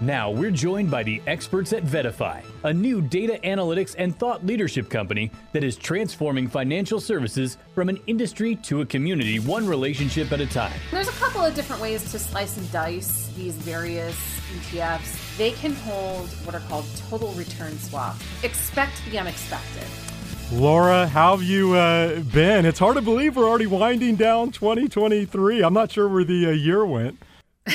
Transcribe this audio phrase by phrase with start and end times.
[0.00, 4.88] Now we're joined by the experts at VettaFi, a new data analytics and thought leadership
[4.88, 10.40] company that is transforming financial services from an industry to a community, one relationship at
[10.40, 10.78] a time.
[10.92, 14.14] There's a couple of different ways to slice and dice these various
[14.54, 15.36] ETFs.
[15.36, 18.22] They can hold what are called total return swaps.
[18.44, 19.82] Expect the unexpected.
[20.52, 22.66] Lara, how have you uh, been?
[22.66, 25.62] It's hard to believe we're already winding down 2023.
[25.62, 27.20] I'm not sure where the uh, year went.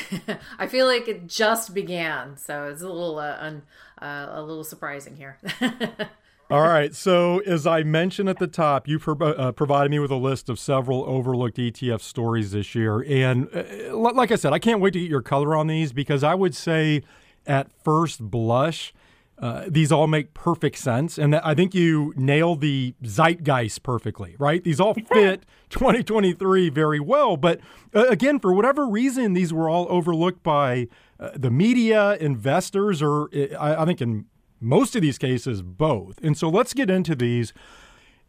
[0.59, 3.61] I feel like it just began, so it's a little uh, un,
[4.01, 5.37] uh, a little surprising here.
[6.49, 6.93] All right.
[6.93, 10.49] So, as I mentioned at the top, you pro- uh, provided me with a list
[10.49, 13.01] of several overlooked ETF stories this year.
[13.01, 16.23] And uh, like I said, I can't wait to get your color on these because
[16.23, 17.01] I would say,
[17.45, 18.93] at first blush,
[19.39, 21.17] uh, these all make perfect sense.
[21.17, 24.63] And I think you nailed the zeitgeist perfectly, right?
[24.63, 27.35] These all fit 2023 very well.
[27.35, 27.59] But
[27.93, 30.87] uh, again, for whatever reason, these were all overlooked by
[31.19, 34.25] uh, the media, investors, or uh, I, I think in
[34.59, 36.19] most of these cases, both.
[36.23, 37.53] And so let's get into these.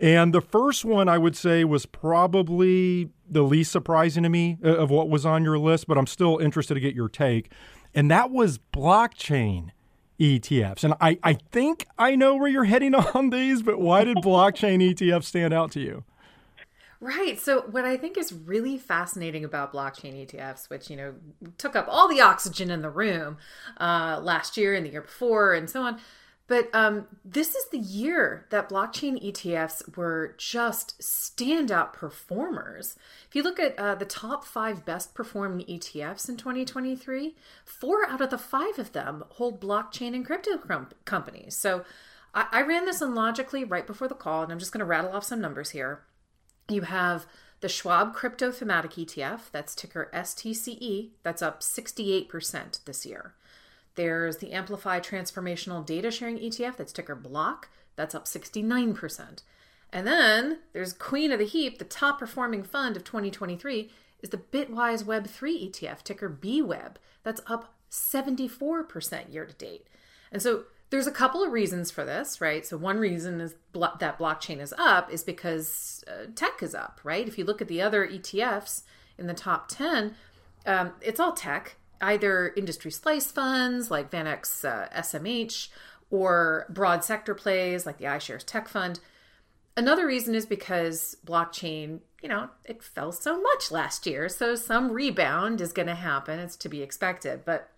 [0.00, 4.76] And the first one I would say was probably the least surprising to me uh,
[4.76, 7.52] of what was on your list, but I'm still interested to get your take.
[7.94, 9.70] And that was blockchain
[10.18, 10.84] ETFs.
[10.84, 14.94] And I, I think I know where you're heading on these, but why did blockchain
[14.94, 16.04] ETFs stand out to you?
[17.00, 17.38] Right.
[17.38, 21.14] So what I think is really fascinating about blockchain ETFs, which you know
[21.58, 23.36] took up all the oxygen in the room
[23.78, 26.00] uh, last year and the year before, and so on,
[26.46, 32.96] but um, this is the year that blockchain ETFs were just standout performers.
[33.28, 37.34] If you look at uh, the top five best performing ETFs in 2023,
[37.64, 41.56] four out of the five of them hold blockchain and crypto com- companies.
[41.56, 41.84] So
[42.34, 44.84] I-, I ran this on Logicly right before the call, and I'm just going to
[44.84, 46.02] rattle off some numbers here.
[46.68, 47.26] You have
[47.60, 53.32] the Schwab Crypto Thematic ETF, that's ticker STCE, that's up 68% this year.
[53.96, 59.42] There's the Amplify Transformational Data Sharing ETF, that's ticker BLOK, that's up 69%.
[59.92, 63.90] And then there's Queen of the Heap, the top performing fund of 2023
[64.20, 69.86] is the Bitwise Web3 ETF, ticker BWEB, that's up 74% year to date.
[70.32, 72.66] And so there's a couple of reasons for this, right?
[72.66, 77.00] So one reason is blo- that blockchain is up is because uh, tech is up,
[77.04, 77.28] right?
[77.28, 78.82] If you look at the other ETFs
[79.18, 80.14] in the top 10,
[80.66, 85.68] um, it's all tech either industry slice funds like VanEck uh, SMH
[86.10, 89.00] or broad sector plays like the iShares Tech Fund.
[89.76, 94.28] Another reason is because blockchain, you know, it fell so much last year.
[94.28, 96.38] So some rebound is going to happen.
[96.38, 97.44] It's to be expected.
[97.44, 97.70] But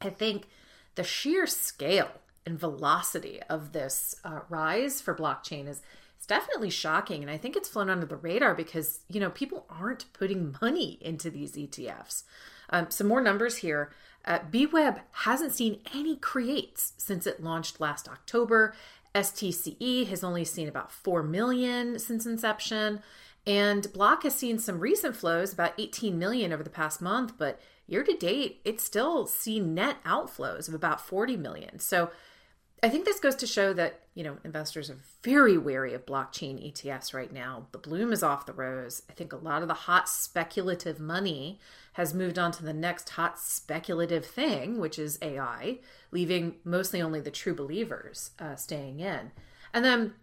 [0.00, 0.48] I think
[0.94, 2.10] the sheer scale
[2.44, 5.82] and velocity of this uh, rise for blockchain is
[6.16, 9.66] it's definitely shocking and i think it's flown under the radar because you know people
[9.68, 12.24] aren't putting money into these etfs
[12.70, 13.92] um, some more numbers here.
[14.24, 18.74] Uh, BWeb hasn't seen any creates since it launched last October.
[19.14, 23.00] STCE has only seen about 4 million since inception.
[23.46, 27.58] And BLOK has seen some recent flows, about 18 million over the past month, but
[27.86, 31.78] year to date, it's still seen net outflows of about 40 million.
[31.78, 32.10] So
[32.82, 36.72] I think this goes to show that, you know, investors are very wary of blockchain
[36.72, 37.66] ETFs right now.
[37.72, 39.02] The bloom is off the rose.
[39.10, 41.58] I think a lot of the hot speculative money
[41.94, 45.78] has moved on to the next hot speculative thing, which is AI,
[46.12, 49.32] leaving mostly only the true believers uh, staying in.
[49.74, 50.14] And then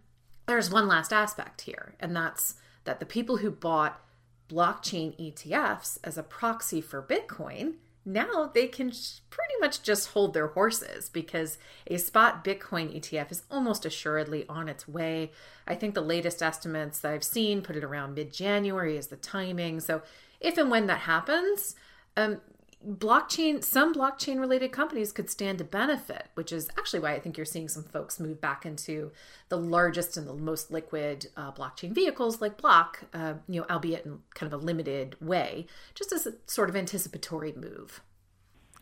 [0.46, 4.00] there's one last aspect here, and that's that the people who bought
[4.48, 7.74] blockchain ETFs as a proxy for Bitcoin
[8.06, 8.92] now they can
[9.30, 11.58] pretty much just hold their horses because
[11.88, 15.32] a spot Bitcoin ETF is almost assuredly on its way.
[15.66, 19.16] I think the latest estimates that I've seen put it around mid January is the
[19.16, 19.80] timing.
[19.80, 20.02] So,
[20.40, 21.74] if and when that happens,
[22.16, 22.40] um,
[22.86, 27.36] blockchain some blockchain related companies could stand to benefit which is actually why i think
[27.36, 29.10] you're seeing some folks move back into
[29.48, 34.06] the largest and the most liquid uh, blockchain vehicles like block uh, you know albeit
[34.06, 38.00] in kind of a limited way just as a sort of anticipatory move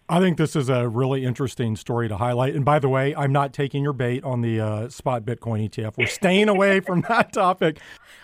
[0.06, 2.54] I think this is a really interesting story to highlight.
[2.54, 5.96] And by the way, I'm not taking your bait on the uh, spot Bitcoin ETF.
[5.96, 7.78] We're staying away from that topic.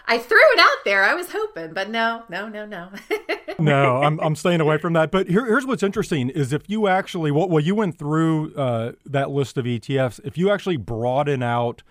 [0.07, 1.05] I threw it out there.
[1.05, 2.91] I was hoping, but no, no, no, no.
[3.65, 5.11] no, I'm, I'm staying away from that.
[5.11, 8.93] But here, here's what's interesting is if you actually, well, well you went through uh,
[9.07, 11.83] that list of ETFs, if you actually broaden out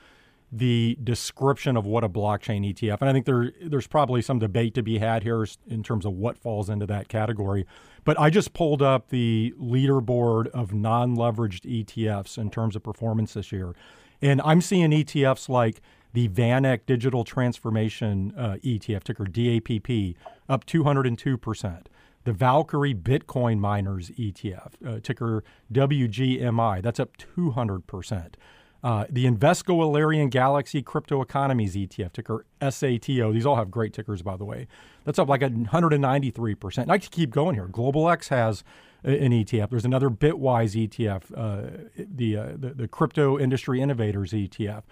[0.51, 4.73] the description of what a blockchain ETF, and I think there there's probably some debate
[4.75, 7.65] to be had here in terms of what falls into that category.
[8.03, 13.51] But I just pulled up the leaderboard of non-leveraged ETFs in terms of performance this
[13.51, 13.75] year,
[14.21, 15.81] and I'm seeing ETFs like
[16.13, 20.15] the VanEck Digital Transformation uh, ETF, ticker DAPP,
[20.47, 21.89] up 202 percent.
[22.23, 26.81] the Valkyrie Bitcoin Miners ETF, uh, ticker WGMI.
[26.81, 28.33] That's up 200%.
[28.81, 33.33] Uh, the Invesco Alerian Galaxy Crypto Economies ETF, ticker SATO.
[33.33, 34.67] These all have great tickers, by the way.
[35.03, 36.77] That's up like 193%.
[36.77, 37.67] And I could keep going here.
[37.67, 38.63] Global X has
[39.03, 39.69] an ETF.
[39.69, 44.83] There's another Bitwise ETF, uh, the, uh, the, the Crypto Industry Innovators ETF.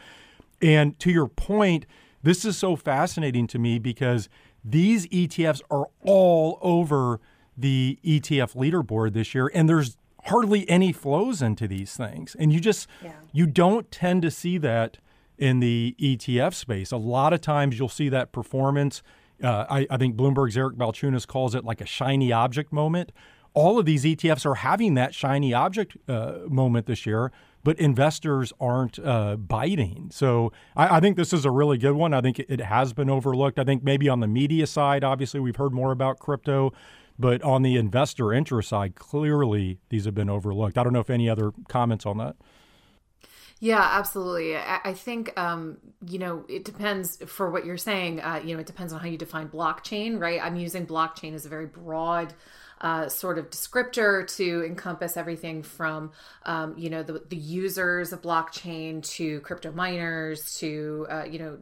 [0.61, 1.85] And to your point,
[2.23, 4.27] this is so fascinating to me because
[4.65, 7.21] these ETFs are all over
[7.57, 12.35] the ETF leaderboard this year, and there's hardly any flows into these things.
[12.37, 13.13] And you just yeah.
[13.31, 14.97] you don't tend to see that
[15.37, 16.91] in the ETF space.
[16.91, 19.03] A lot of times you'll see that performance.
[19.41, 23.11] Uh, I, I, think Bloomberg's Eric Balchunas calls it like a shiny object moment.
[23.53, 27.31] All of these ETFs are having that shiny object uh, moment this year,
[27.63, 30.09] but investors aren't uh, biting.
[30.11, 32.13] So I, I, think this is a really good one.
[32.13, 33.59] I think it has been overlooked.
[33.59, 36.73] I think maybe on the media side, obviously, we've heard more about crypto.
[37.19, 40.77] But on the investor interest side, clearly these have been overlooked.
[40.77, 42.35] I don't know if any other comments on that.
[43.59, 44.55] Yeah, absolutely.
[44.55, 48.21] I, think um, you know it depends for what you're saying.
[48.21, 50.39] Uh, you know, it depends on how you define blockchain, right?
[50.41, 52.35] I'm using blockchain as a very broad
[52.81, 56.11] uh, sort of descriptor to encompass everything from
[56.45, 61.57] um, you know the, the users of blockchain to crypto miners to uh, you know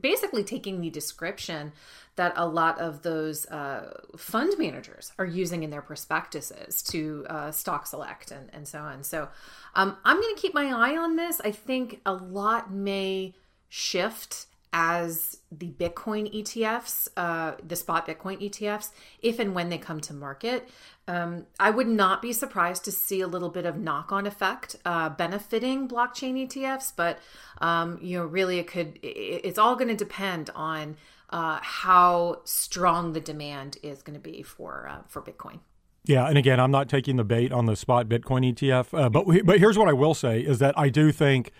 [0.00, 1.72] basically taking the description
[2.16, 7.50] that a lot of those uh, fund managers are using in their prospectuses to uh,
[7.50, 9.02] stock select and, and so on.
[9.02, 9.28] So
[9.74, 11.40] um, I'm going to keep my eye on this.
[11.44, 13.34] I think a lot may
[13.68, 14.46] shift
[14.78, 18.90] as the Bitcoin ETFs, uh, the spot Bitcoin ETFs,
[19.22, 20.68] if and when they come to market.
[21.08, 24.76] Um, I would not be surprised to see a little bit of knock on effect
[24.84, 27.18] uh, benefiting blockchain ETFs, but
[27.62, 28.98] um, you know, really, it could.
[29.02, 30.98] It, it's all going to depend on
[31.30, 35.60] uh, how strong the demand is going to be for uh, for Bitcoin.
[36.04, 39.24] Yeah, and again, I'm not taking the bait on the spot Bitcoin ETF, uh, but
[39.46, 41.50] but here's what I will say is that I do think.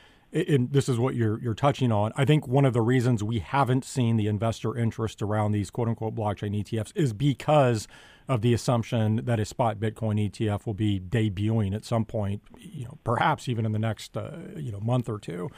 [0.49, 2.13] And this is what you're you're touching on.
[2.17, 5.89] I think one of the reasons we haven't seen the investor interest around these quote
[5.89, 7.89] unquote blockchain ETFs is because
[8.29, 12.85] of the assumption that a spot Bitcoin ETF will be debuting at some point, you
[12.85, 15.49] know, perhaps even in the next uh, you know month or two.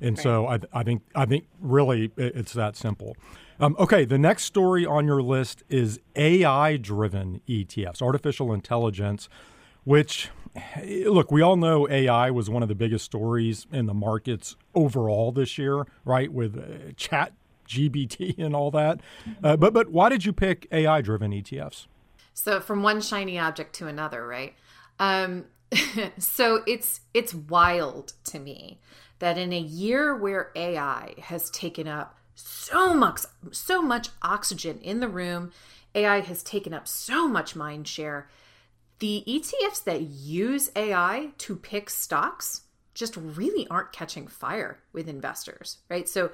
[0.00, 0.22] And right.
[0.22, 3.16] so I, I think I think really it's that simple.
[3.60, 9.28] Um, okay, the next story on your list is AI driven ETFs, artificial intelligence,
[9.84, 10.30] which,
[10.84, 15.32] look, we all know AI was one of the biggest stories in the markets overall
[15.32, 16.32] this year, right?
[16.32, 17.32] With uh, chat
[17.68, 19.00] GPT and all that.
[19.42, 21.86] Uh, but, but why did you pick AI driven ETFs?
[22.34, 24.54] So, from one shiny object to another, right?
[24.98, 25.46] Um,
[26.18, 28.80] so it's it's wild to me
[29.18, 33.20] that in a year where AI has taken up so much
[33.52, 35.52] so much oxygen in the room.
[35.94, 38.28] AI has taken up so much mind share.
[38.98, 42.62] The ETFs that use AI to pick stocks
[42.94, 46.08] just really aren't catching fire with investors, right?
[46.08, 46.30] So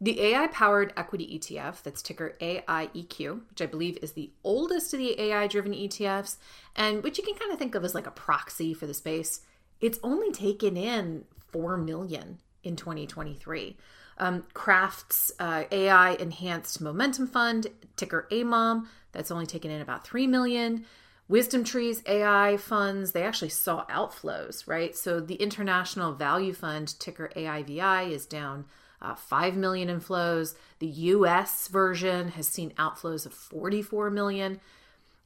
[0.00, 5.00] the AI powered equity ETF, that's ticker AIEQ, which I believe is the oldest of
[5.00, 6.36] the AI driven ETFs,
[6.76, 9.42] and which you can kind of think of as like a proxy for the space,
[9.80, 13.76] it's only taken in 4 million in 2023
[14.18, 20.26] um, Qraft's uh, AI enhanced momentum fund, ticker AMOM, that's only taken in about 3
[20.26, 20.84] million.
[21.30, 24.96] WisdomTree's AI funds, they actually saw outflows, right?
[24.96, 28.64] So the International Value Fund, ticker AIVI, is down
[29.02, 30.54] uh, 5 million in flows.
[30.78, 34.60] The US version has seen outflows of 44 million.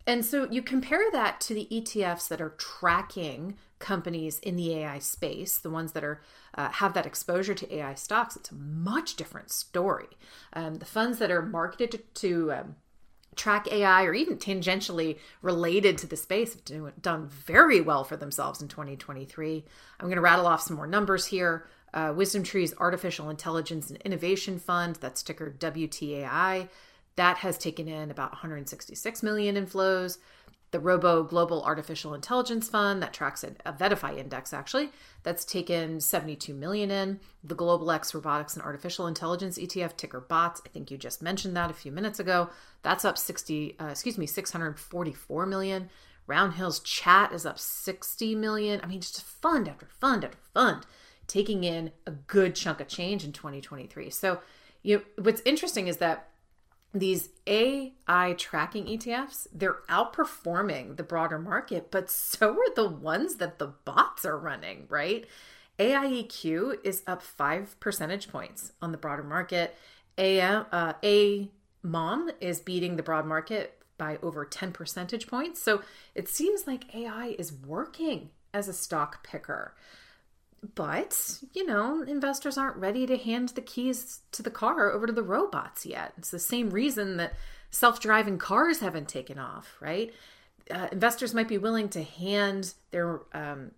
[0.06, 4.98] And so you compare that to the ETFs that are tracking companies in the AI
[4.98, 6.20] space, the ones that are
[6.54, 10.08] uh, have that exposure to AI stocks, it's a much different story.
[10.52, 12.76] Um, the funds that are marketed to, to um,
[13.36, 18.16] track AI or even tangentially related to the space have do, done very well for
[18.16, 19.64] themselves in 2023.
[19.98, 21.66] I'm going to rattle off some more numbers here.
[21.94, 26.68] Uh, WisdomTree's Artificial Intelligence and Innovation Fund, that's ticker WTAI,
[27.16, 30.18] that has taken in about 166 million in flows
[30.72, 34.90] the Robo Global Artificial Intelligence Fund that tracks a, a VettaFi index actually
[35.22, 37.20] that's taken 72 million in.
[37.44, 41.56] The Global X Robotics and Artificial Intelligence ETF ticker BOTS, I think you just mentioned
[41.56, 42.48] that a few minutes ago.
[42.82, 45.90] That's up 60 uh, excuse me 644 million.
[46.26, 48.80] Roundhill's Chat is up 60 million.
[48.82, 50.86] I mean just fund after fund after fund
[51.26, 54.10] taking in a good chunk of change in 2023.
[54.10, 54.40] So
[54.82, 56.28] you know, what's interesting is that
[56.94, 63.58] these AI tracking ETFs, they're outperforming the broader market, but so are the ones that
[63.58, 65.26] the bots are running, right?
[65.78, 69.74] AIEQ is up five percentage points on the broader market.
[70.18, 71.50] AM, uh, A
[71.82, 75.62] Mom is beating the broad market by over 10 percentage points.
[75.62, 75.82] So
[76.14, 79.74] it seems like AI is working as a stock picker.
[80.74, 85.12] But, you know, investors aren't ready to hand the keys to the car over to
[85.12, 86.12] the robots yet.
[86.16, 87.34] It's the same reason that
[87.70, 90.14] self driving cars haven't taken off, right?
[90.70, 93.72] Uh, investors might be willing to hand their um,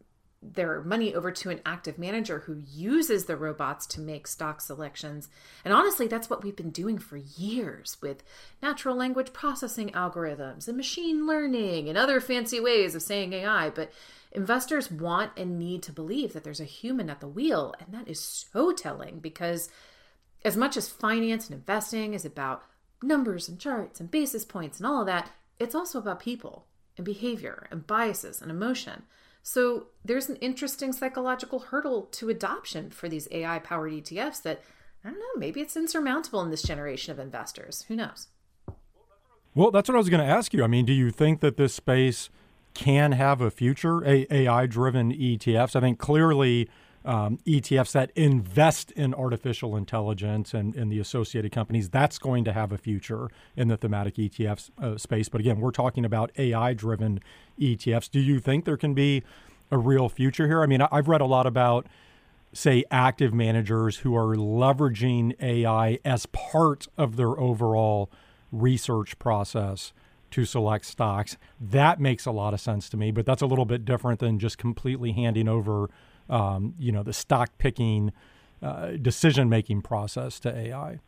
[0.52, 5.28] their money over to an active manager who uses the robots to make stock selections.
[5.64, 8.22] And honestly, that's what we've been doing for years with
[8.62, 13.70] natural language processing algorithms and machine learning and other fancy ways of saying AI.
[13.70, 13.90] But
[14.34, 17.74] investors want and need to believe that there's a human at the wheel.
[17.78, 19.68] And that is so telling because
[20.44, 22.62] as much as finance and investing is about
[23.02, 27.04] numbers and charts and basis points and all of that, it's also about people and
[27.04, 29.04] behavior and biases and emotion.
[29.42, 34.62] So there's an interesting psychological hurdle to adoption for these AI powered ETFs that
[35.04, 37.84] I don't know, maybe it's insurmountable in this generation of investors.
[37.88, 38.28] Who knows?
[39.54, 40.64] Well, that's what I was going to ask you.
[40.64, 42.30] I mean, do you think that this space
[42.74, 45.76] can have a future, AI driven ETFs?
[45.76, 46.68] I think clearly
[47.04, 52.52] um, ETFs that invest in artificial intelligence and, and the associated companies, that's going to
[52.52, 55.28] have a future in the thematic ETFs uh, space.
[55.28, 57.20] But again, we're talking about AI driven
[57.60, 58.10] ETFs.
[58.10, 59.22] Do you think there can be
[59.70, 60.62] a real future here?
[60.62, 61.86] I mean, I've read a lot about,
[62.54, 68.10] say, active managers who are leveraging AI as part of their overall
[68.50, 69.92] research process
[70.34, 71.36] to select stocks.
[71.60, 74.40] That makes a lot of sense to me, but that's a little bit different than
[74.40, 75.90] just completely handing over
[76.28, 78.12] um, you know, the stock picking
[78.60, 80.98] uh, decision making process to AI.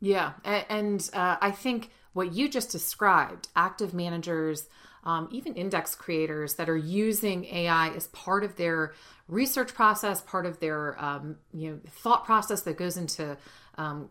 [0.00, 4.68] Yeah, and uh, I think what you just described, active managers,
[5.02, 8.92] um, even index creators that are using AI as part of their
[9.26, 13.36] research process, part of their um, you know thought process that goes into
[13.76, 14.08] um,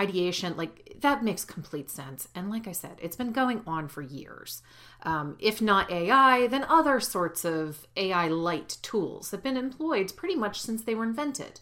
[0.00, 2.28] ideation, like that makes complete sense.
[2.34, 4.62] And like I said, it's been going on for years.
[5.02, 10.36] Um, if not AI, then other sorts of AI light tools have been employed pretty
[10.36, 11.60] much since they were invented.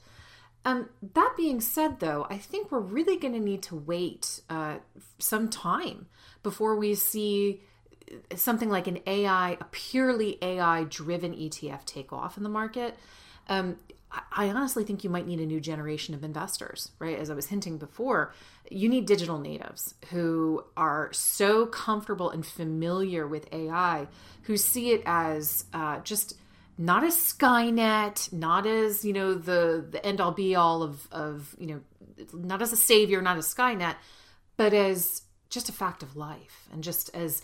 [0.64, 4.76] Um, that being said, though, I think we're really going to need to wait uh,
[5.18, 6.06] some time
[6.42, 7.62] before we see
[8.35, 12.97] something like an AI, a purely AI driven ETF take off in the market.
[13.49, 13.76] Um,
[14.32, 17.18] I honestly think you might need a new generation of investors, right?
[17.18, 18.32] As I was hinting before,
[18.68, 24.08] you need digital natives who are so comfortable and familiar with AI,
[24.42, 26.36] who see it as uh, just
[26.76, 31.54] not as Skynet, not as you know the the end all be all of of
[31.58, 31.80] you know,
[32.32, 33.96] not as a savior, not as Skynet,
[34.56, 37.42] but as just a fact of life, and just as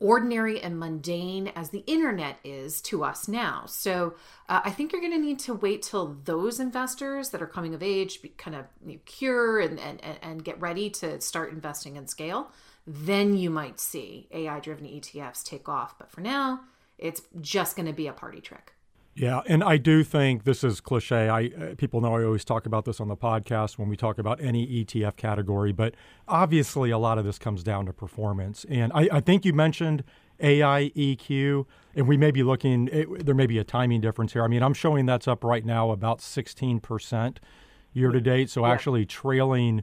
[0.00, 3.64] ordinary and mundane as the internet is to us now.
[3.66, 4.14] So
[4.48, 7.74] uh, I think you're going to need to wait till those investors that are coming
[7.74, 11.52] of age be, kind of you know, cure and, and, and get ready to start
[11.52, 12.50] investing in scale.
[12.86, 15.98] Then you might see AI driven ETFs take off.
[15.98, 16.60] But for now,
[16.98, 18.72] it's just going to be a party trick.
[19.20, 21.28] Yeah, and I do think this is cliche.
[21.28, 24.16] I uh, people know I always talk about this on the podcast when we talk
[24.16, 25.94] about any ETF category, but
[26.26, 28.64] obviously a lot of this comes down to performance.
[28.70, 30.04] And I, I think you mentioned
[30.40, 32.88] AI EQ, and we may be looking.
[32.90, 34.42] It, there may be a timing difference here.
[34.42, 37.40] I mean, I'm showing that's up right now about 16 percent
[37.92, 38.72] year to date, so yeah.
[38.72, 39.82] actually trailing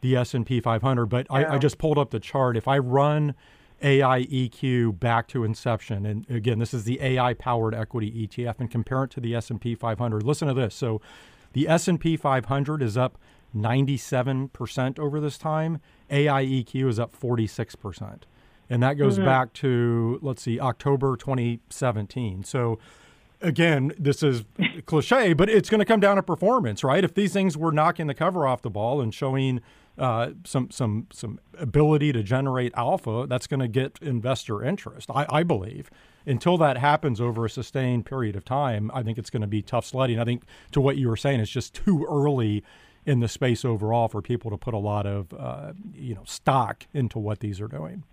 [0.00, 1.04] the S and P 500.
[1.06, 1.36] But yeah.
[1.36, 2.56] I, I just pulled up the chart.
[2.56, 3.34] If I run
[3.82, 6.04] AI EQ back to inception.
[6.04, 9.74] And again, this is the AI powered equity ETF and compare it to the S&P
[9.74, 10.22] 500.
[10.22, 10.74] Listen to this.
[10.74, 11.00] So
[11.52, 13.18] the S&P 500 is up
[13.56, 15.80] 97% over this time.
[16.10, 18.22] AI EQ is up 46%.
[18.70, 19.24] And that goes mm-hmm.
[19.24, 22.44] back to let's see October 2017.
[22.44, 22.78] So
[23.40, 24.44] again, this is
[24.86, 27.02] cliche, but it's going to come down to performance, right?
[27.02, 29.60] If these things were knocking the cover off the ball and showing
[29.98, 35.10] uh, some some some ability to generate alpha, that's going to get investor interest.
[35.10, 35.90] I, I, believe.
[36.26, 39.62] Until that happens over a sustained period of time, I think it's going to be
[39.62, 40.18] tough sledding.
[40.18, 42.62] I think to what you were saying, it's just too early
[43.06, 46.86] in the space overall for people to put a lot of uh, you know stock
[46.92, 48.04] into what these are doing.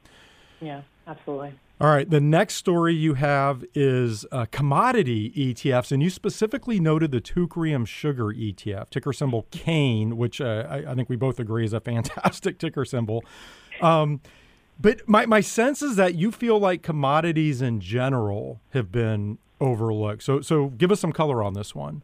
[0.61, 1.53] Yeah, absolutely.
[1.81, 2.09] All right.
[2.09, 7.85] The next story you have is uh, commodity ETFs, and you specifically noted the Teucrium
[7.85, 11.81] sugar ETF, ticker symbol CANE, which uh, I, I, think we both agree is a
[11.81, 13.25] fantastic ticker symbol.
[13.81, 14.21] Um,
[14.79, 20.23] but my, my sense is that you feel like commodities in general have been overlooked.
[20.23, 22.03] So, so give us some color on this one.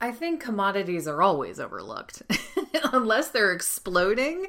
[0.00, 2.22] I think commodities are always overlooked
[2.92, 4.46] unless they're exploding.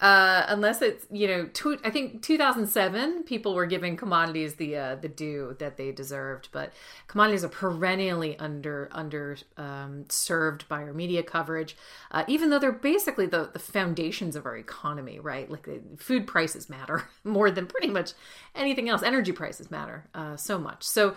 [0.00, 4.94] Uh, unless it's you know, tw- I think 2007 people were giving commodities the uh,
[4.94, 6.72] the due that they deserved, but
[7.06, 11.76] commodities are perennially under under um, served by our media coverage,
[12.12, 15.50] uh, even though they're basically the the foundations of our economy, right?
[15.50, 18.12] Like food prices matter more than pretty much
[18.54, 19.02] anything else.
[19.02, 20.82] Energy prices matter uh, so much.
[20.82, 21.14] So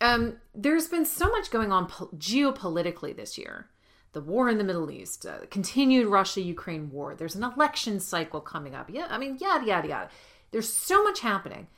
[0.00, 3.68] um, there's been so much going on po- geopolitically this year
[4.12, 7.14] the war in the Middle East, uh, continued Russia Ukraine war.
[7.14, 8.88] There's an election cycle coming up.
[8.90, 10.10] Yeah, I mean, yada, yada, yada.
[10.50, 11.68] There's so much happening.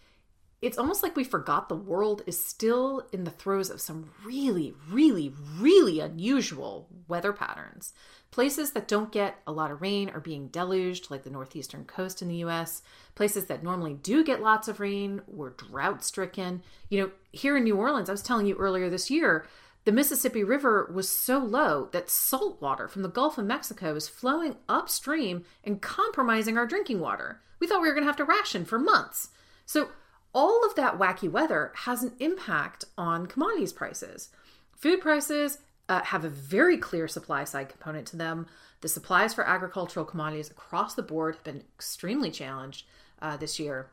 [0.62, 4.74] It's almost like we forgot the world is still in the throes of some really,
[4.90, 7.94] really, really unusual weather patterns.
[8.30, 12.20] Places that don't get a lot of rain are being deluged, like the northeastern coast
[12.20, 12.82] in the US.
[13.14, 16.62] Places that normally do get lots of rain were drought stricken.
[16.90, 19.46] You know, here in New Orleans, I was telling you earlier this year,
[19.84, 24.08] the Mississippi River was so low that salt water from the Gulf of Mexico is
[24.08, 27.40] flowing upstream and compromising our drinking water.
[27.58, 29.30] We thought we were going to have to ration for months.
[29.64, 29.88] So,
[30.32, 34.30] all of that wacky weather has an impact on commodities prices.
[34.76, 35.58] Food prices
[35.88, 38.46] uh, have a very clear supply side component to them.
[38.80, 42.86] The supplies for agricultural commodities across the board have been extremely challenged
[43.20, 43.90] uh, this year.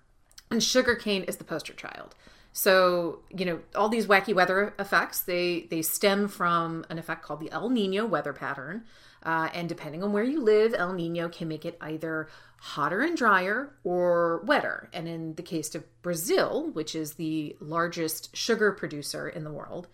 [0.50, 2.15] And sugarcane is the poster child.
[2.54, 7.39] So, you know, all these wacky weather effects, they they stem from an effect called
[7.39, 8.86] the El Nino weather pattern.
[9.24, 13.18] Uh, and depending on where you live, El Nino can make it either hotter and
[13.18, 14.89] drier or wetter.
[14.94, 19.88] And in the case of Brazil, which is the largest sugar producer in the world,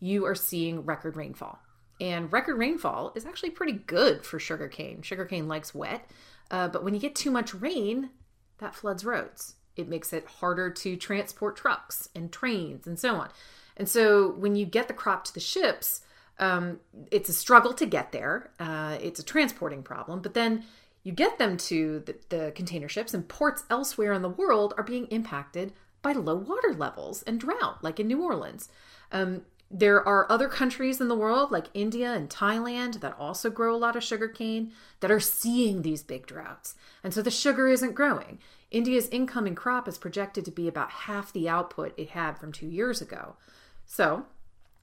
[0.00, 1.58] you are seeing record rainfall.
[2.00, 5.02] And record rainfall is actually pretty good for sugarcane.
[5.02, 6.10] Sugarcane likes wet,
[6.50, 8.10] uh, but when you get too much rain,
[8.58, 9.54] that floods roads.
[9.76, 13.30] It makes it harder to transport trucks and trains and so on.
[13.76, 16.02] And so when you get the crop to the ships,
[16.38, 18.50] um, it's a struggle to get there.
[18.58, 20.20] Uh, it's a transporting problem.
[20.20, 20.64] But then
[21.02, 24.84] you get them to the, the container ships, and ports elsewhere in the world are
[24.84, 25.72] being impacted
[26.02, 28.68] by low water levels and drought, like in New Orleans.
[29.12, 33.74] Um, there are other countries in the world, like India and Thailand, that also grow
[33.74, 36.74] a lot of sugarcane that are seeing these big droughts.
[37.04, 38.40] And so the sugar isn't growing.
[38.70, 42.68] India's incoming crop is projected to be about half the output it had from two
[42.68, 43.36] years ago.
[43.84, 44.26] So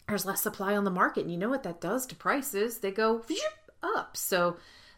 [0.08, 1.22] there's less supply on the market.
[1.22, 2.79] And you know what that does to prices?
[2.79, 3.24] They go
[3.82, 4.17] up.
[4.17, 4.58] So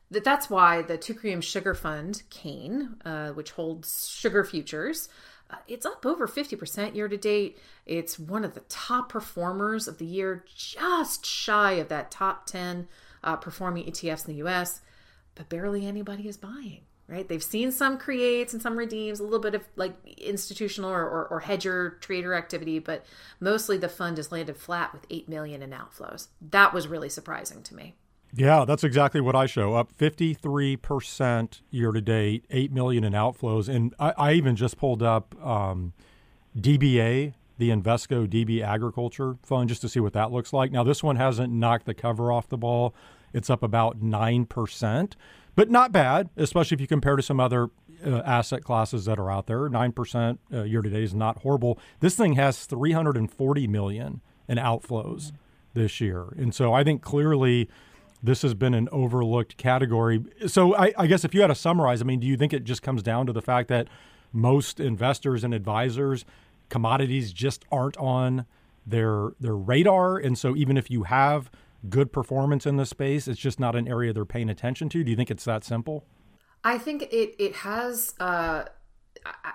[0.09, 5.07] that's why the Teucrium Sugar Fund, Cane, uh, which holds sugar futures,
[5.51, 7.57] uh, it's up over 50% year to date.
[7.85, 12.87] It's one of the top performers of the year, just shy of that top 10
[13.23, 14.81] uh, performing ETFs in the US,
[15.35, 17.27] but barely anybody is buying right?
[17.27, 21.27] They've seen some creates and some redeems, a little bit of like institutional or, or,
[21.27, 23.05] or, hedger trader activity, but
[23.39, 26.27] mostly the fund has landed flat with 8 million in outflows.
[26.41, 27.95] That was really surprising to me.
[28.33, 29.73] Yeah, that's exactly what I show.
[29.73, 33.67] Up 53% year to date, 8 million in outflows.
[33.67, 35.93] And I, I even just pulled up um,
[36.57, 40.71] DBA, the Invesco DB Agriculture Fund, just to see what that looks like.
[40.71, 42.93] Now, this one hasn't knocked the cover off the ball.
[43.33, 45.13] It's up about 9%
[45.59, 47.69] but not bad, especially if you compare to some other
[48.07, 49.67] uh, asset classes that are out there.
[49.67, 51.77] Nine percent uh, year to date is not horrible.
[51.99, 55.33] This thing has 340 million in outflows
[55.73, 57.67] this year, and so I think clearly
[58.23, 60.23] this has been an overlooked category.
[60.47, 62.63] So I, I guess if you had to summarize, I mean, do you think it
[62.63, 63.89] just comes down to the fact that
[64.31, 66.23] most investors and advisors,
[66.69, 68.45] commodities just aren't on
[68.87, 71.51] their their radar, and so even if you have
[71.87, 73.27] good performance in the space.
[73.27, 75.03] It's just not an area they're paying attention to.
[75.03, 76.05] Do you think it's that simple?
[76.63, 78.13] I think it it has.
[78.19, 78.65] Uh,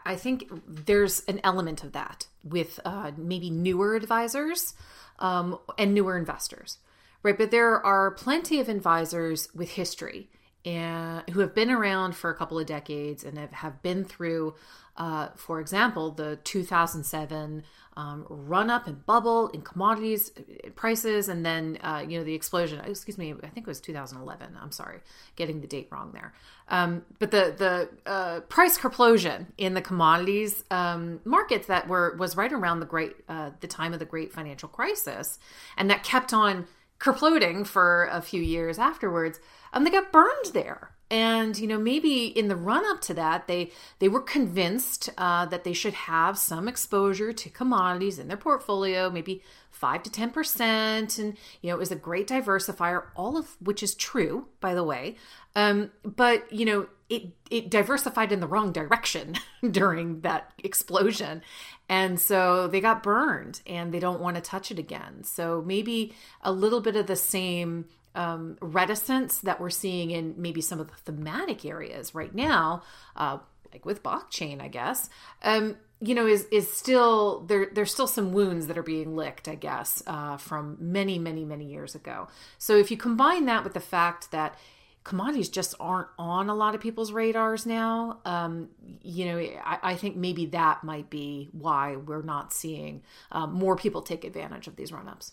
[0.04, 4.74] I think there's an element of that with uh, maybe newer advisors
[5.18, 6.78] um, and newer investors,
[7.22, 7.36] right?
[7.36, 10.28] But there are plenty of advisors with history
[10.64, 14.54] and who have been around for a couple of decades and have, have been through,
[14.96, 17.62] uh, for example, the 2007
[17.96, 22.34] um, run up and bubble in commodities uh, prices, and then uh, you know the
[22.34, 22.80] explosion.
[22.80, 24.56] Excuse me, I think it was 2011.
[24.60, 25.00] I'm sorry,
[25.36, 26.34] getting the date wrong there.
[26.68, 32.36] Um, but the the uh, price explosion in the commodities um, markets that were was
[32.36, 35.38] right around the great uh, the time of the great financial crisis,
[35.76, 36.66] and that kept on
[36.98, 39.38] kerploding for a few years afterwards.
[39.72, 43.46] And they got burned there and you know maybe in the run up to that
[43.46, 48.36] they they were convinced uh, that they should have some exposure to commodities in their
[48.36, 51.18] portfolio maybe 5 to 10 percent.
[51.18, 54.84] And you know it was a great diversifier all of which is true by the
[54.84, 55.16] way.
[55.54, 59.34] Um, but you know it it diversified in the wrong direction
[59.70, 61.42] during that explosion.
[61.88, 65.22] And so they got burned and they don't want to touch it again.
[65.22, 70.60] So maybe a little bit of the same um, reticence that we're seeing in maybe
[70.60, 72.82] some of the thematic areas right now
[73.16, 73.38] uh,
[73.72, 75.08] like with blockchain i guess
[75.42, 79.48] um, you know is is still there there's still some wounds that are being licked
[79.48, 83.74] i guess uh, from many many many years ago so if you combine that with
[83.74, 84.56] the fact that
[85.04, 88.20] commodities just aren't on a lot of people's radars now.
[88.24, 88.70] Um,
[89.02, 93.76] you know, I, I, think maybe that might be why we're not seeing um, more
[93.76, 95.32] people take advantage of these run ups.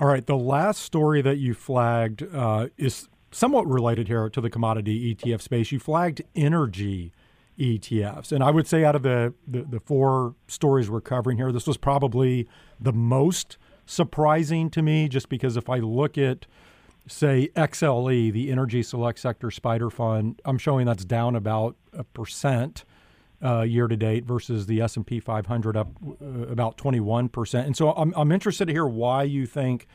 [0.00, 0.24] All right.
[0.24, 5.42] The last story that you flagged uh, is somewhat related here to the commodity ETF
[5.42, 5.72] space.
[5.72, 7.12] You flagged energy
[7.58, 8.30] ETFs.
[8.30, 11.66] And I would say out of the, the, the four stories we're covering here, this
[11.66, 12.48] was probably
[12.80, 16.46] the most surprising to me just because if I look at
[17.08, 22.84] say XLE, the Energy Select Sector SPDR Fund, I'm showing that's down about a percent
[23.42, 25.88] uh, year to date versus the S&P 500 up
[26.20, 27.66] uh, about 21 percent.
[27.66, 29.86] And so I'm I'm interested to hear why you think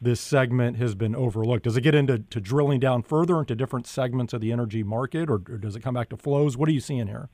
[0.00, 1.64] this segment has been overlooked.
[1.64, 5.28] Does it get into to drilling down further into different segments of the energy market,
[5.28, 6.56] or, or does it come back to flows?
[6.56, 7.28] What are you seeing here?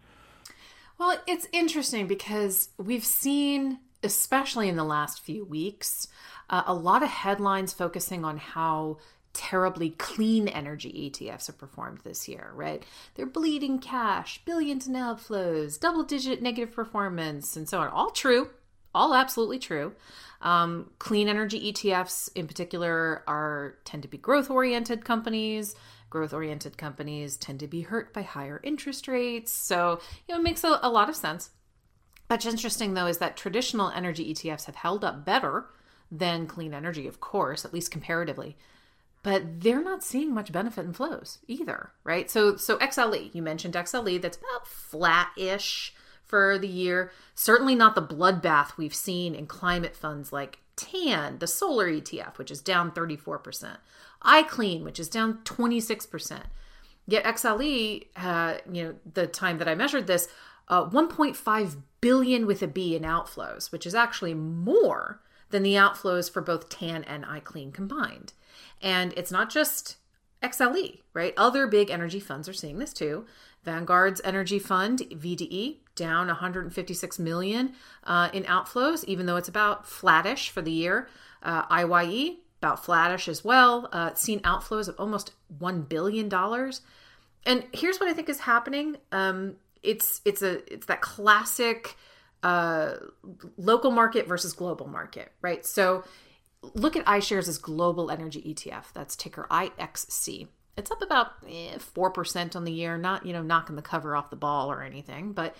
[0.98, 6.08] Well, it's interesting because we've seen, especially in the last few weeks,
[6.48, 8.98] uh, a lot of headlines focusing on how
[9.34, 12.82] terribly clean energy ETFs have performed this year, right?
[13.14, 17.88] They're bleeding cash, billions in outflows, double digit negative performance, and so on.
[17.88, 18.50] All true,
[18.94, 19.92] all absolutely true.
[20.40, 25.74] Um, clean energy ETFs in particular are tend to be growth oriented companies.
[26.10, 29.52] Growth oriented companies tend to be hurt by higher interest rates.
[29.52, 31.50] So, you know, it makes a, a lot of sense.
[32.28, 35.66] What's interesting though is that traditional energy ETFs have held up better
[36.10, 38.56] than clean energy, of course, at least comparatively
[39.24, 42.30] but they're not seeing much benefit in flows either, right?
[42.30, 47.10] So so XLE, you mentioned XLE, that's about flat-ish for the year.
[47.34, 52.50] Certainly not the bloodbath we've seen in climate funds like TAN, the solar ETF, which
[52.50, 53.78] is down 34%,
[54.22, 56.42] iClean, which is down 26%.
[57.06, 60.28] Yet XLE, uh, you know, the time that I measured this,
[60.68, 66.30] uh, 1.5 billion with a B in outflows, which is actually more than the outflows
[66.30, 68.34] for both TAN and iClean combined.
[68.82, 69.96] And it's not just
[70.42, 71.34] XLE, right?
[71.36, 73.26] Other big energy funds are seeing this too.
[73.64, 77.72] Vanguard's energy fund, VDE, down 156 million
[78.04, 81.08] uh, in outflows, even though it's about flattish for the year.
[81.42, 86.32] Uh, IYE, about flattish as well, uh, seen outflows of almost $1 billion.
[87.46, 88.96] And here's what I think is happening.
[89.12, 91.96] Um, it's it's a it's that classic
[92.42, 92.94] uh,
[93.56, 95.64] local market versus global market, right?
[95.64, 96.04] So
[96.74, 98.92] look at iShares' global energy ETF.
[98.92, 100.48] That's ticker IXC.
[100.76, 102.96] It's up about eh, four percent on the year.
[102.96, 105.54] Not you know knocking the cover off the ball or anything, but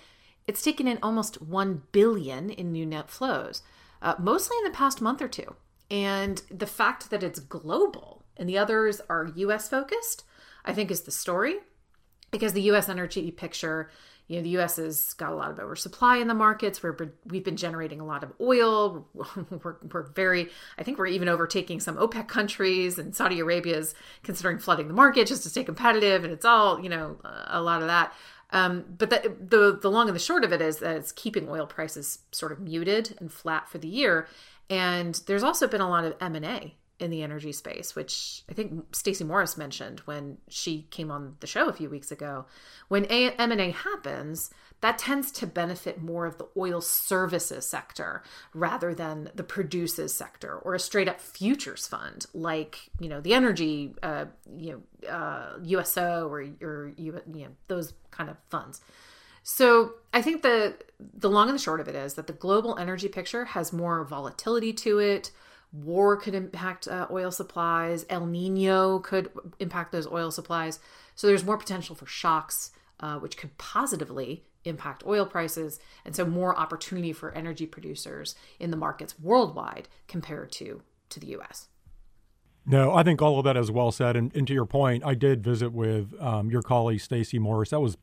[0.47, 3.63] it's taken in almost one billion in new net flows,
[4.03, 5.55] uh, mostly in the past month or two.
[5.91, 9.69] And the fact that it's global and the others are U.S.
[9.69, 10.25] focused,
[10.65, 11.59] I think, is the story,
[12.31, 12.89] because the U.S.
[12.89, 13.91] energy picture
[14.27, 14.77] you know the U.S.
[14.77, 16.83] has got a lot of oversupply in the markets.
[16.83, 19.07] We're we've been generating a lot of oil.
[19.15, 23.95] We're, we're very, I think we're even overtaking some OPEC countries, and Saudi Arabia is
[24.23, 26.25] considering flooding the market just to stay competitive.
[26.25, 28.13] And it's all you know a lot of that.
[28.51, 31.49] Um, but the, the the long and the short of it is that it's keeping
[31.49, 34.27] oil prices sort of muted and flat for the year.
[34.71, 38.43] And there's also been a lot of M and A in the energy space, which
[38.49, 42.47] I think Stacey Morris mentioned when she came on the show a few weeks ago.
[42.89, 49.31] When M&A happens, that tends to benefit more of the oil services sector rather than
[49.35, 54.27] the produces sector or a straight up futures fund like you know the energy uh,
[54.57, 58.81] you know uh, USO or or you know those kind of funds.
[59.43, 62.79] So I think the the long and the short of it is that the global
[62.79, 65.31] energy picture has more volatility to it
[65.83, 70.79] war could impact uh, oil supplies el nino could impact those oil supplies
[71.15, 76.25] so there's more potential for shocks uh, which could positively impact oil prices and so
[76.25, 81.69] more opportunity for energy producers in the markets worldwide compared to to the us
[82.67, 84.17] no, I think all of that is well said.
[84.17, 87.71] And, and to your point, I did visit with um, your colleague Stacey Morris.
[87.71, 87.99] That was,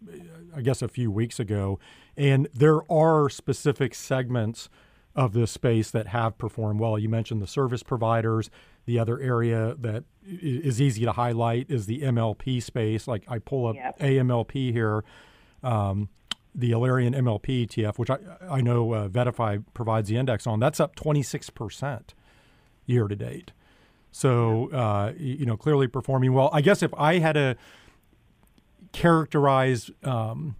[0.56, 1.80] I guess, a few weeks ago.
[2.16, 4.70] And there are specific segments
[5.15, 6.97] of this space that have performed well.
[6.97, 8.50] You mentioned the service providers.
[8.86, 13.08] The other area that is easy to highlight is the MLP space.
[13.08, 14.00] Like I pull up yep.
[14.00, 15.04] AMLP here,
[15.63, 16.10] um,
[16.56, 18.17] the Alerian MLP ETF, which I,
[18.50, 20.60] I know uh, VettaFi provides the index on.
[20.60, 22.02] That's up 26%
[22.86, 23.52] year to date.
[24.12, 26.50] So, uh, you know, clearly performing well.
[26.52, 27.56] I guess if I had to
[28.91, 30.56] characterize um,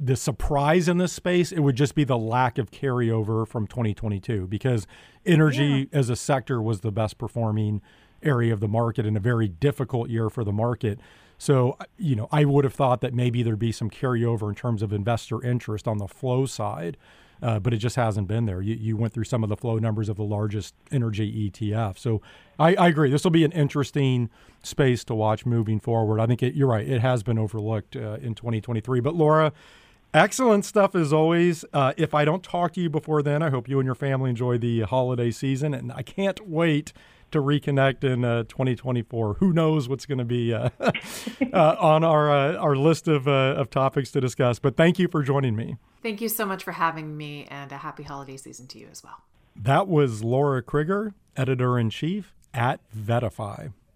[0.00, 4.46] the surprise in this space, it would just be the lack of carryover from 2022
[4.46, 4.86] because
[5.26, 5.98] energy yeah.
[5.98, 7.82] as a sector was the best performing
[8.22, 11.00] area of the market in a very difficult year for the market.
[11.36, 14.82] So, you know, I would have thought that maybe there'd be some carryover in terms
[14.82, 16.96] of investor interest on the flow side,
[17.40, 18.60] uh, but it just hasn't been there.
[18.60, 21.96] You, you, went through some of the flow numbers of the largest energy ETF.
[21.98, 22.20] So
[22.58, 23.10] I, I agree.
[23.10, 24.30] This will be an interesting
[24.64, 26.18] space to watch moving forward.
[26.20, 26.88] I think it, you're right.
[26.88, 28.98] It has been overlooked uh, in 2023.
[28.98, 29.52] But Lara,
[30.14, 31.64] Excellent stuff as always.
[31.72, 34.30] Uh, if I don't talk to you before then, I hope you and your family
[34.30, 35.74] enjoy the holiday season.
[35.74, 36.92] And I can't wait
[37.30, 39.34] to reconnect in uh, 2024.
[39.34, 43.54] Who knows what's going to be uh, uh, on our uh, our list of, uh,
[43.56, 44.58] of topics to discuss.
[44.58, 45.76] But thank you for joining me.
[46.02, 49.02] Thank you so much for having me, and a happy holiday season to you as
[49.02, 49.22] well.
[49.56, 53.72] That was Lara Crigger, editor in chief at VettaFi.